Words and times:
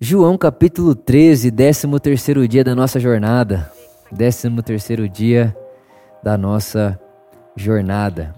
João 0.00 0.36
capítulo 0.36 0.92
13, 0.92 1.52
13 1.52 2.00
terceiro 2.00 2.48
dia 2.48 2.64
da 2.64 2.74
nossa 2.74 2.98
jornada. 2.98 3.70
13 4.14 4.50
terceiro 4.62 5.08
dia 5.08 5.56
da 6.20 6.36
nossa 6.36 6.98
jornada. 7.54 8.34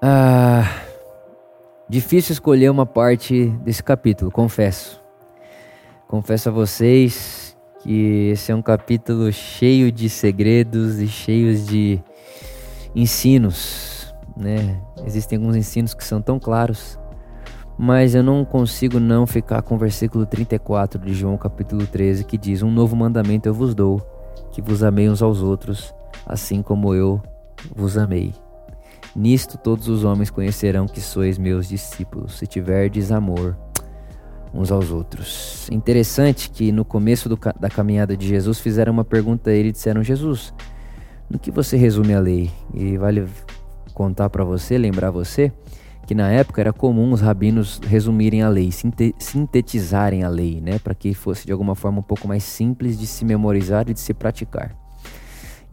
Ah, 0.00 0.64
difícil 1.86 2.32
escolher 2.32 2.70
uma 2.70 2.86
parte 2.86 3.48
desse 3.62 3.82
capítulo, 3.82 4.30
confesso. 4.30 4.98
Confesso 6.08 6.48
a 6.48 6.52
vocês 6.52 7.54
que 7.80 8.30
esse 8.30 8.50
é 8.50 8.54
um 8.54 8.62
capítulo 8.62 9.30
cheio 9.30 9.92
de 9.92 10.08
segredos 10.08 11.00
e 11.00 11.06
cheios 11.06 11.66
de 11.66 12.02
ensinos, 12.94 14.14
né? 14.34 14.80
Existem 15.04 15.36
alguns 15.36 15.54
ensinos 15.54 15.92
que 15.92 16.02
são 16.02 16.22
tão 16.22 16.40
claros 16.40 16.98
mas 17.78 18.14
eu 18.14 18.22
não 18.22 18.44
consigo 18.44 19.00
não 19.00 19.26
ficar 19.26 19.62
com 19.62 19.74
o 19.74 19.78
versículo 19.78 20.26
34 20.26 21.00
de 21.00 21.14
João 21.14 21.36
capítulo 21.36 21.86
13 21.86 22.24
que 22.24 22.38
diz: 22.38 22.62
Um 22.62 22.70
novo 22.70 22.94
mandamento 22.94 23.48
eu 23.48 23.54
vos 23.54 23.74
dou, 23.74 24.00
que 24.52 24.60
vos 24.60 24.82
amei 24.82 25.08
uns 25.08 25.22
aos 25.22 25.42
outros, 25.42 25.94
assim 26.26 26.62
como 26.62 26.94
eu 26.94 27.20
vos 27.74 27.96
amei. 27.96 28.34
Nisto 29.14 29.58
todos 29.58 29.88
os 29.88 30.04
homens 30.04 30.30
conhecerão 30.30 30.86
que 30.86 31.00
sois 31.00 31.36
meus 31.36 31.68
discípulos, 31.68 32.38
se 32.38 32.46
tiverdes 32.46 33.12
amor 33.12 33.56
uns 34.54 34.70
aos 34.70 34.90
outros. 34.90 35.68
Interessante 35.70 36.50
que 36.50 36.70
no 36.72 36.84
começo 36.84 37.28
do, 37.28 37.38
da 37.58 37.68
caminhada 37.68 38.16
de 38.16 38.26
Jesus 38.26 38.58
fizeram 38.58 38.92
uma 38.92 39.04
pergunta 39.04 39.50
a 39.50 39.52
ele 39.52 39.68
e 39.68 39.72
disseram: 39.72 40.02
Jesus, 40.02 40.52
no 41.28 41.38
que 41.38 41.50
você 41.50 41.76
resume 41.76 42.14
a 42.14 42.20
lei? 42.20 42.50
E 42.74 42.96
vale 42.96 43.26
contar 43.94 44.30
para 44.30 44.44
você, 44.44 44.78
lembrar 44.78 45.10
você, 45.10 45.52
que 46.06 46.14
na 46.14 46.30
época 46.30 46.60
era 46.60 46.72
comum 46.72 47.12
os 47.12 47.20
rabinos 47.20 47.80
resumirem 47.86 48.42
a 48.42 48.48
lei, 48.48 48.70
sintetizarem 49.18 50.24
a 50.24 50.28
lei, 50.28 50.60
né, 50.60 50.78
para 50.78 50.94
que 50.94 51.14
fosse 51.14 51.46
de 51.46 51.52
alguma 51.52 51.74
forma 51.74 52.00
um 52.00 52.02
pouco 52.02 52.26
mais 52.26 52.42
simples 52.44 52.98
de 52.98 53.06
se 53.06 53.24
memorizar 53.24 53.88
e 53.88 53.94
de 53.94 54.00
se 54.00 54.12
praticar. 54.12 54.74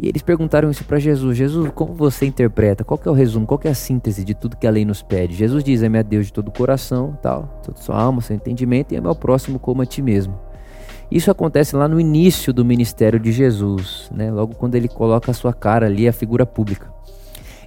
E 0.02 0.08
eles 0.08 0.22
perguntaram 0.22 0.72
isso 0.72 0.86
para 0.86 0.98
Jesus: 0.98 1.38
Jesus, 1.38 1.70
como 1.76 1.94
você 1.94 2.26
interpreta? 2.26 2.86
Qual 2.86 3.00
é 3.06 3.09
o 3.09 3.14
resumo? 3.14 3.45
Qual 3.45 3.59
é 3.66 3.70
a 3.70 3.73
síntese 3.73 4.23
de 4.23 4.34
tudo 4.34 4.56
que 4.56 4.66
a 4.66 4.72
lei 4.72 4.86
nos 4.86 5.02
pede? 5.02 5.36
Jesus 5.36 5.62
diz: 5.62 5.84
É 5.84 5.90
meu 5.90 6.03
Deus 6.03 6.28
de 6.28 6.34
todo 6.34 6.48
o 6.48 6.52
coração, 6.52 7.18
tal, 7.22 7.59
toda 7.66 7.78
sua 7.80 8.02
alma, 8.02 8.22
seu 8.22 8.36
entendimento, 8.36 8.94
e 8.94 8.96
é 8.98 9.02
meu 9.02 9.14
próximo 9.14 9.59
como 9.59 9.81
a 9.81 9.86
ti 9.86 10.02
mesmo. 10.02 10.40
Isso 11.12 11.31
acontece 11.31 11.75
lá 11.75 11.88
no 11.88 12.00
início 12.00 12.53
do 12.53 12.64
ministério 12.64 13.20
de 13.20 13.31
Jesus, 13.31 14.09
né? 14.14 14.31
logo 14.31 14.53
quando 14.53 14.75
ele 14.75 14.88
coloca 14.88 15.31
a 15.31 15.34
sua 15.34 15.52
cara 15.52 15.88
ali, 15.88 16.08
a 16.08 16.14
figura 16.14 16.46
pública. 16.46 16.94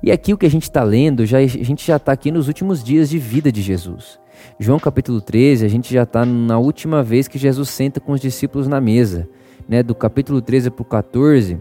E 0.03 0.11
aqui 0.11 0.33
o 0.33 0.39
que 0.39 0.47
a 0.47 0.51
gente 0.51 0.65
está 0.65 0.83
lendo, 0.83 1.25
já, 1.25 1.39
a 1.39 1.47
gente 1.47 1.87
já 1.87 1.97
está 1.97 2.11
aqui 2.11 2.33
nos 2.33 2.49
últimos 2.49 2.83
dias 2.83 3.09
de 3.09 3.19
vida 3.19 3.53
de 3.53 3.63
Jesus. 3.63 4.19
João 4.59 4.79
capítulo 4.79 5.21
13, 5.21 5.65
a 5.65 5.69
gente 5.69 5.95
já 5.95 6.03
está 6.03 6.27
na 6.27 6.59
última 6.59 7.05
vez 7.05 7.29
que 7.29 7.39
Jesus 7.39 7.69
senta 7.69 8.01
com 8.01 8.13
os 8.13 8.21
discípulos 8.21 8.67
na 8.67 8.81
mesa. 8.81 9.29
Né? 9.69 9.81
Do 9.81 9.95
capítulo 9.95 10.43
13 10.43 10.71
para 10.71 10.83
o 10.83 10.85
14, 10.85 11.61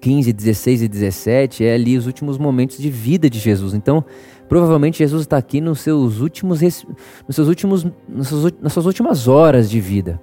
15, 0.00 0.32
16 0.32 0.82
e 0.82 0.88
17 0.88 1.64
é 1.64 1.74
ali 1.74 1.96
os 1.96 2.06
últimos 2.06 2.38
momentos 2.38 2.78
de 2.78 2.90
vida 2.90 3.30
de 3.30 3.38
Jesus. 3.38 3.72
Então, 3.72 4.04
provavelmente 4.48 4.98
Jesus 4.98 5.22
está 5.22 5.36
aqui 5.36 5.60
nos 5.60 5.80
seus 5.80 6.18
últimos, 6.18 6.60
nos 6.60 7.36
seus 7.36 7.46
últimos, 7.46 7.86
nas 8.08 8.26
suas, 8.26 8.52
nas 8.60 8.72
suas 8.72 8.86
últimas 8.86 9.28
horas 9.28 9.70
de 9.70 9.80
vida. 9.80 10.20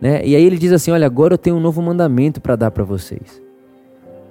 Né? 0.00 0.26
E 0.26 0.36
aí 0.36 0.44
ele 0.44 0.58
diz 0.58 0.72
assim: 0.72 0.90
Olha, 0.90 1.06
agora 1.06 1.34
eu 1.34 1.38
tenho 1.38 1.56
um 1.56 1.60
novo 1.60 1.80
mandamento 1.80 2.40
para 2.40 2.56
dar 2.56 2.70
para 2.70 2.84
vocês. 2.84 3.43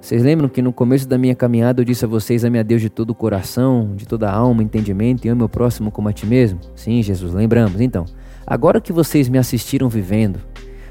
Vocês 0.04 0.22
lembram 0.22 0.50
que 0.50 0.60
no 0.60 0.70
começo 0.70 1.08
da 1.08 1.16
minha 1.16 1.34
caminhada 1.34 1.80
eu 1.80 1.84
disse 1.84 2.04
a 2.04 2.08
vocês: 2.08 2.44
ame 2.44 2.58
a 2.58 2.62
Deus 2.62 2.82
de 2.82 2.90
todo 2.90 3.08
o 3.08 3.14
coração, 3.14 3.94
de 3.96 4.06
toda 4.06 4.28
a 4.28 4.34
alma, 4.34 4.62
entendimento 4.62 5.24
e 5.24 5.30
ame 5.30 5.42
o 5.42 5.48
próximo 5.48 5.90
como 5.90 6.10
a 6.10 6.12
ti 6.12 6.26
mesmo? 6.26 6.60
Sim, 6.76 7.02
Jesus, 7.02 7.32
lembramos. 7.32 7.80
Então, 7.80 8.04
agora 8.46 8.82
que 8.82 8.92
vocês 8.92 9.30
me 9.30 9.38
assistiram 9.38 9.88
vivendo, 9.88 10.40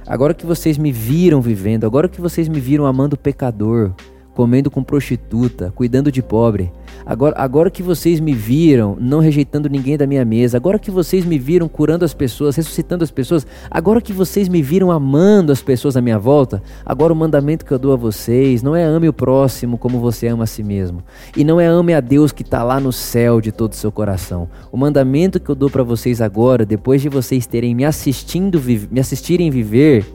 agora 0.07 0.33
que 0.33 0.47
vocês 0.47 0.79
me 0.79 0.91
viram 0.91 1.41
vivendo, 1.41 1.85
agora 1.85 2.09
que 2.09 2.19
vocês 2.19 2.49
me 2.49 2.59
viram 2.59 2.87
amando 2.87 3.15
pecador, 3.15 3.93
comendo 4.33 4.71
com 4.71 4.83
prostituta, 4.83 5.71
cuidando 5.75 6.11
de 6.11 6.23
pobre. 6.23 6.71
Agora, 7.05 7.35
agora 7.37 7.69
que 7.69 7.83
vocês 7.83 8.19
me 8.19 8.33
viram 8.33 8.97
não 8.99 9.19
rejeitando 9.19 9.69
ninguém 9.69 9.97
da 9.97 10.07
minha 10.07 10.23
mesa, 10.23 10.57
agora 10.57 10.79
que 10.79 10.89
vocês 10.89 11.25
me 11.25 11.37
viram 11.37 11.67
curando 11.67 12.05
as 12.05 12.13
pessoas, 12.13 12.55
ressuscitando 12.55 13.03
as 13.03 13.11
pessoas, 13.11 13.45
agora 13.69 14.01
que 14.01 14.13
vocês 14.13 14.47
me 14.47 14.61
viram 14.61 14.91
amando 14.91 15.51
as 15.51 15.61
pessoas 15.61 15.97
à 15.97 16.01
minha 16.01 16.17
volta, 16.17 16.61
agora 16.85 17.11
o 17.11 17.15
mandamento 17.15 17.65
que 17.65 17.71
eu 17.71 17.79
dou 17.79 17.93
a 17.93 17.97
vocês 17.97 18.63
não 18.63 18.75
é 18.75 18.83
ame 18.83 19.09
o 19.09 19.13
próximo 19.13 19.77
como 19.77 19.99
você 19.99 20.27
ama 20.27 20.45
a 20.45 20.47
si 20.47 20.63
mesmo, 20.63 21.03
e 21.35 21.43
não 21.43 21.59
é 21.59 21.65
ame 21.65 21.93
a 21.93 21.99
Deus 21.99 22.31
que 22.31 22.41
está 22.41 22.63
lá 22.63 22.79
no 22.79 22.91
céu 22.91 23.41
de 23.41 23.51
todo 23.51 23.73
o 23.73 23.75
seu 23.75 23.91
coração. 23.91 24.47
O 24.71 24.77
mandamento 24.77 25.39
que 25.39 25.49
eu 25.49 25.55
dou 25.55 25.69
para 25.69 25.83
vocês 25.83 26.21
agora, 26.21 26.65
depois 26.65 27.01
de 27.01 27.09
vocês 27.09 27.45
terem 27.45 27.75
me 27.75 27.83
assistindo, 27.83 28.61
me 28.89 28.99
assistirem 28.99 29.51
viver, 29.51 30.05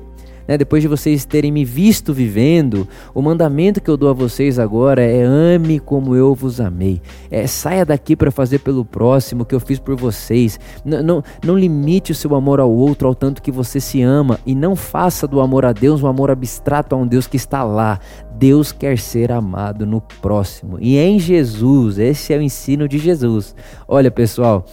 né, 0.48 0.56
depois 0.56 0.82
de 0.82 0.88
vocês 0.88 1.26
terem 1.26 1.52
me 1.52 1.62
visto 1.62 2.14
vivendo, 2.14 2.88
o 3.14 3.20
mandamento 3.20 3.82
que 3.82 3.90
eu 3.90 3.98
dou 3.98 4.08
a 4.08 4.14
vocês 4.14 4.58
agora 4.58 5.02
é 5.02 5.22
ame 5.22 5.78
como 5.78 6.16
eu 6.16 6.34
vos 6.34 6.58
amei. 6.58 7.02
É, 7.30 7.46
saia 7.46 7.84
daqui 7.84 8.16
para 8.16 8.30
fazer 8.30 8.60
pelo 8.60 8.82
próximo 8.82 9.42
o 9.42 9.44
que 9.44 9.54
eu 9.54 9.60
fiz 9.60 9.78
por 9.78 9.94
vocês. 9.94 10.58
N 10.84 11.02
não, 11.02 11.22
não 11.44 11.58
limite 11.58 12.12
o 12.12 12.14
seu 12.14 12.34
amor 12.34 12.60
ao 12.60 12.70
outro 12.70 13.06
ao 13.06 13.14
tanto 13.14 13.42
que 13.42 13.52
você 13.52 13.78
se 13.78 14.00
ama 14.00 14.40
e 14.46 14.54
não 14.54 14.74
faça 14.74 15.28
do 15.28 15.40
amor 15.40 15.66
a 15.66 15.72
Deus 15.72 16.02
um 16.02 16.06
amor 16.06 16.30
abstrato 16.30 16.94
a 16.94 16.98
um 16.98 17.06
Deus 17.06 17.26
que 17.26 17.36
está 17.36 17.62
lá. 17.62 18.00
Deus 18.38 18.72
quer 18.72 18.98
ser 18.98 19.30
amado 19.32 19.84
no 19.84 20.00
próximo. 20.00 20.78
E 20.80 20.96
em 20.96 21.18
Jesus, 21.18 21.98
esse 21.98 22.32
é 22.32 22.38
o 22.38 22.42
ensino 22.42 22.88
de 22.88 22.96
Jesus. 22.96 23.54
Olha, 23.86 24.10
pessoal, 24.10 24.64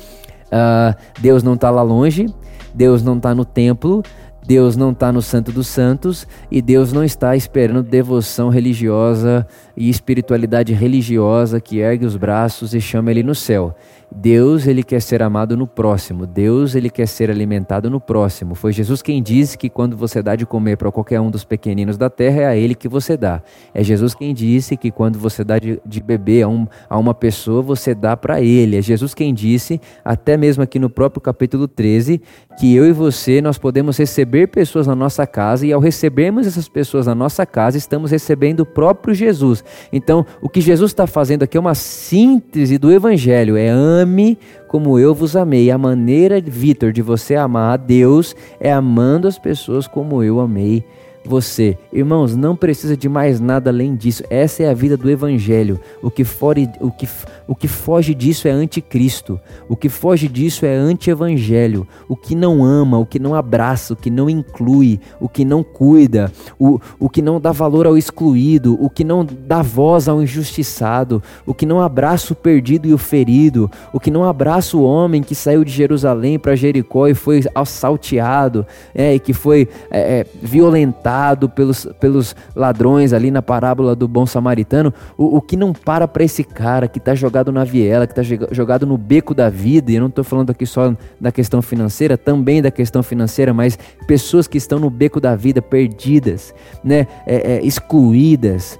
uh, 0.46 0.96
Deus 1.20 1.42
não 1.42 1.56
está 1.56 1.70
lá 1.70 1.82
longe, 1.82 2.28
Deus 2.74 3.04
não 3.04 3.18
está 3.18 3.34
no 3.34 3.44
templo, 3.44 4.04
Deus 4.46 4.76
não 4.78 4.92
está 4.92 5.12
no 5.12 5.24
Santo 5.24 5.52
dos 5.52 5.68
Santos 5.68 6.28
e 6.52 6.62
Deus 6.62 6.94
não 6.94 7.04
está 7.04 7.36
esperando 7.36 7.82
devoção 7.82 8.50
religiosa 8.50 9.48
e 9.76 9.90
espiritualidade 9.90 10.72
religiosa 10.72 11.60
que 11.60 11.80
ergue 11.80 12.06
os 12.06 12.16
braços 12.16 12.76
e 12.76 12.80
chama 12.80 13.10
ele 13.10 13.24
no 13.24 13.34
céu. 13.34 13.76
Deus, 14.18 14.66
ele 14.66 14.82
quer 14.82 15.02
ser 15.02 15.22
amado 15.22 15.58
no 15.58 15.68
próximo. 15.68 16.26
Deus, 16.26 16.74
ele 16.74 16.90
quer 16.90 17.06
ser 17.06 17.30
alimentado 17.30 17.90
no 17.90 18.00
próximo. 18.00 18.56
Foi 18.56 18.72
Jesus 18.72 19.02
quem 19.02 19.22
disse 19.22 19.58
que 19.58 19.70
quando 19.70 19.98
você 19.98 20.24
dá 20.24 20.38
de 20.38 20.46
comer 20.46 20.78
para 20.78 20.90
qualquer 20.90 21.20
um 21.20 21.30
dos 21.30 21.44
pequeninos 21.44 21.98
da 21.98 22.10
terra, 22.10 22.42
é 22.44 22.46
a 22.46 22.56
ele 22.56 22.76
que 22.76 22.88
você 22.88 23.18
dá. 23.18 23.42
É 23.74 23.84
Jesus 23.84 24.16
quem 24.16 24.34
disse 24.34 24.78
que 24.78 24.90
quando 24.90 25.20
você 25.20 25.44
dá 25.44 25.60
de, 25.60 25.82
de 25.86 26.02
beber 26.02 26.44
a, 26.44 26.48
um, 26.48 26.66
a 26.90 26.98
uma 26.98 27.14
pessoa, 27.14 27.62
você 27.62 27.94
dá 27.94 28.16
para 28.16 28.42
ele. 28.42 28.78
É 28.78 28.82
Jesus 28.82 29.14
quem 29.14 29.34
disse, 29.34 29.82
até 30.04 30.38
mesmo 30.38 30.64
aqui 30.64 30.80
no 30.80 30.90
próprio 30.90 31.20
capítulo 31.20 31.68
13, 31.68 32.22
que 32.58 32.74
eu 32.74 32.86
e 32.86 32.94
você, 32.94 33.42
nós 33.42 33.58
podemos 33.58 33.98
receber 33.98 34.48
pessoas 34.48 34.88
na 34.88 34.96
nossa 34.96 35.28
casa 35.28 35.68
e 35.68 35.74
ao 35.74 35.82
recebermos 35.82 36.48
essas 36.48 36.70
pessoas 36.70 37.06
na 37.06 37.14
nossa 37.14 37.46
casa, 37.46 37.78
estamos 37.78 38.12
recebendo 38.12 38.62
o 38.62 38.66
próprio 38.66 39.14
Jesus. 39.14 39.62
Então, 39.92 40.26
o 40.42 40.48
que 40.48 40.62
Jesus 40.62 40.92
está 40.92 41.06
fazendo 41.06 41.44
aqui 41.44 41.58
é 41.58 41.60
uma 41.60 41.76
síntese 41.76 42.78
do 42.78 42.94
evangelho. 42.94 43.58
É 43.58 43.68
ame 43.68 44.05
como 44.68 45.00
eu 45.00 45.14
vos 45.14 45.36
amei. 45.36 45.72
A 45.72 45.78
maneira, 45.78 46.42
Vitor, 46.42 46.92
de 46.92 47.02
você 47.02 47.36
amar 47.36 47.74
a 47.74 47.78
Deus 47.78 48.36
é 48.60 48.72
amando 48.72 49.28
as 49.28 49.38
pessoas 49.38 49.88
como 49.88 50.24
eu 50.24 50.40
amei 50.40 50.84
você. 51.28 51.78
Irmãos, 51.92 52.36
não 52.36 52.56
precisa 52.56 52.96
de 52.96 53.10
mais 53.10 53.40
nada 53.40 53.70
além 53.70 53.96
disso. 53.96 54.24
Essa 54.30 54.64
é 54.64 54.70
a 54.70 54.74
vida 54.74 54.96
do 54.96 55.10
Evangelho. 55.10 55.80
O 56.02 56.10
que, 56.10 56.24
o 56.80 56.92
que, 56.92 57.08
o 57.48 57.56
que 57.56 57.68
foge 57.68 58.14
disso 58.14 58.48
é 58.48 58.52
anticristo. 58.52 59.40
O 59.70 59.76
que 59.76 59.90
foge 59.90 60.28
disso 60.28 60.66
é 60.66 60.76
anti-evangelho. 60.76 61.88
O 62.08 62.16
que 62.16 62.36
não 62.36 62.64
ama, 62.64 62.98
o 62.98 63.06
que 63.06 63.20
não 63.20 63.36
abraça, 63.36 63.94
o 63.94 63.96
que 63.96 64.10
não 64.10 64.30
inclui, 64.30 65.00
o 65.20 65.30
que 65.30 65.46
não 65.46 65.64
cuida, 65.64 66.32
o, 66.60 66.80
o 67.00 67.10
que 67.10 67.22
não 67.22 67.40
dá 67.40 67.52
valor 67.52 67.86
ao 67.86 67.98
excluído, 67.98 68.78
o 68.82 68.90
que 68.90 69.04
não 69.04 69.26
dá 69.26 69.62
voz 69.62 70.08
ao 70.08 70.22
injustiçado, 70.22 71.22
o 71.46 71.54
que 71.54 71.66
não 71.66 71.82
abraça 71.82 72.34
o 72.34 72.36
perdido 72.36 72.88
e 72.88 72.94
o 72.94 72.98
ferido, 72.98 73.70
o 73.94 74.00
que 74.00 74.12
não 74.12 74.24
abraça 74.24 74.76
o 74.78 74.84
homem 74.84 75.22
que 75.22 75.36
saiu 75.36 75.64
de 75.64 75.72
Jerusalém 75.72 76.40
para 76.40 76.56
Jericó 76.56 77.08
e 77.08 77.14
foi 77.14 77.44
assalteado, 77.54 78.66
é, 78.94 79.16
e 79.16 79.20
que 79.20 79.34
foi 79.34 79.68
é, 79.92 80.20
é 80.20 80.26
violentado 81.16 81.50
pelos, 81.50 81.88
pelos 82.00 82.36
ladrões 82.56 83.14
ali 83.14 83.32
na 83.32 83.42
parábola 83.42 83.96
do 83.96 84.08
bom 84.08 84.26
samaritano, 84.26 84.94
o, 85.18 85.38
o 85.38 85.42
que 85.42 85.56
não 85.56 85.74
para 85.74 86.08
para 86.08 86.24
esse 86.24 86.44
cara 86.44 86.88
que 86.88 87.00
está 87.00 87.16
jogado 87.16 87.52
na 87.52 87.64
viela, 87.64 88.06
que 88.06 88.20
está 88.20 88.48
jogado 88.52 88.86
no 88.86 88.98
beco 88.98 89.34
da 89.34 89.50
vida, 89.50 89.92
e 89.92 89.96
eu 89.96 90.02
não 90.02 90.10
estou 90.10 90.24
falando 90.24 90.50
aqui 90.50 90.66
só 90.66 90.94
da 91.20 91.32
questão 91.32 91.62
financeira, 91.62 92.18
também 92.18 92.62
da 92.62 92.72
questão 92.72 93.02
financeira, 93.02 93.54
mas 93.54 93.78
pessoas 94.08 94.48
que 94.48 94.58
estão 94.58 94.80
no 94.80 94.90
beco 94.90 95.20
da 95.20 95.36
vida, 95.36 95.62
perdidas, 95.62 96.54
né, 96.84 97.08
é, 97.26 97.56
é, 97.56 97.66
excluídas, 97.66 98.78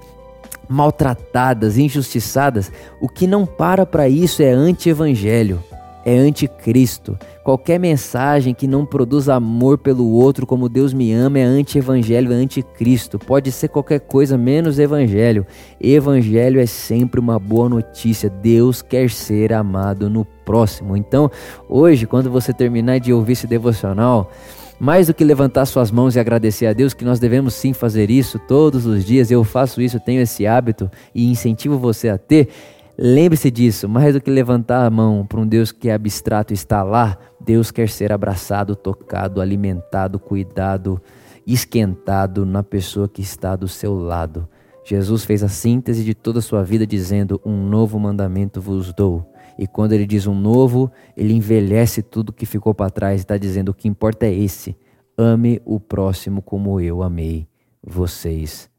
maltratadas, 0.68 1.78
injustiçadas, 1.78 2.72
o 3.00 3.08
que 3.08 3.26
não 3.26 3.46
para 3.46 3.86
para 3.86 4.08
isso 4.08 4.42
é 4.42 4.50
anti-evangelho 4.50 5.62
é 6.06 6.16
anticristo. 6.16 7.18
Qualquer 7.42 7.80
mensagem 7.80 8.54
que 8.54 8.68
não 8.68 8.86
produza 8.86 9.34
amor 9.34 9.76
pelo 9.76 10.08
outro 10.12 10.46
como 10.46 10.68
Deus 10.68 10.94
me 10.94 11.12
ama 11.12 11.40
é 11.40 11.42
anti-evangelho, 11.42 12.32
é 12.32 12.36
anticristo. 12.36 13.18
Pode 13.18 13.50
ser 13.50 13.66
qualquer 13.66 13.98
coisa 13.98 14.38
menos 14.38 14.78
evangelho. 14.78 15.44
Evangelho 15.80 16.60
é 16.60 16.66
sempre 16.66 17.18
uma 17.18 17.40
boa 17.40 17.68
notícia. 17.68 18.30
Deus 18.30 18.82
quer 18.82 19.10
ser 19.10 19.52
amado 19.52 20.08
no 20.08 20.24
próximo. 20.24 20.96
Então, 20.96 21.28
hoje, 21.68 22.06
quando 22.06 22.30
você 22.30 22.52
terminar 22.52 23.00
de 23.00 23.12
ouvir 23.12 23.32
esse 23.32 23.48
devocional, 23.48 24.30
mais 24.78 25.08
do 25.08 25.14
que 25.14 25.24
levantar 25.24 25.66
suas 25.66 25.90
mãos 25.90 26.14
e 26.14 26.20
agradecer 26.20 26.66
a 26.66 26.72
Deus, 26.72 26.94
que 26.94 27.04
nós 27.04 27.18
devemos 27.18 27.54
sim 27.54 27.72
fazer 27.72 28.10
isso 28.10 28.38
todos 28.38 28.86
os 28.86 29.04
dias, 29.04 29.28
eu 29.30 29.42
faço 29.42 29.80
isso, 29.82 29.98
tenho 29.98 30.20
esse 30.20 30.46
hábito 30.46 30.88
e 31.12 31.28
incentivo 31.28 31.78
você 31.78 32.08
a 32.10 32.16
ter. 32.16 32.48
Lembre-se 32.98 33.50
disso, 33.50 33.88
mais 33.88 34.14
do 34.14 34.20
que 34.20 34.30
levantar 34.30 34.86
a 34.86 34.90
mão 34.90 35.26
para 35.26 35.40
um 35.40 35.46
Deus 35.46 35.70
que 35.70 35.90
é 35.90 35.94
abstrato 35.94 36.54
está 36.54 36.82
lá, 36.82 37.18
Deus 37.38 37.70
quer 37.70 37.90
ser 37.90 38.10
abraçado, 38.10 38.74
tocado, 38.74 39.40
alimentado, 39.40 40.18
cuidado, 40.18 41.00
esquentado 41.46 42.46
na 42.46 42.62
pessoa 42.62 43.06
que 43.06 43.20
está 43.20 43.54
do 43.54 43.68
seu 43.68 43.94
lado. 43.94 44.48
Jesus 44.82 45.24
fez 45.24 45.42
a 45.42 45.48
síntese 45.48 46.04
de 46.04 46.14
toda 46.14 46.38
a 46.38 46.42
sua 46.42 46.62
vida 46.62 46.86
dizendo: 46.86 47.40
Um 47.44 47.68
novo 47.68 47.98
mandamento 47.98 48.60
vos 48.60 48.94
dou. 48.94 49.30
E 49.58 49.66
quando 49.66 49.92
ele 49.92 50.06
diz 50.06 50.26
um 50.26 50.34
novo, 50.34 50.90
ele 51.16 51.34
envelhece 51.34 52.02
tudo 52.02 52.32
que 52.32 52.46
ficou 52.46 52.72
para 52.72 52.90
trás 52.90 53.20
e 53.20 53.24
está 53.24 53.36
dizendo: 53.36 53.70
o 53.70 53.74
que 53.74 53.88
importa 53.88 54.26
é 54.26 54.32
esse. 54.32 54.76
Ame 55.18 55.60
o 55.64 55.80
próximo 55.80 56.40
como 56.40 56.80
eu 56.80 57.02
amei 57.02 57.48
vocês. 57.82 58.70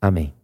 Amém. 0.00 0.39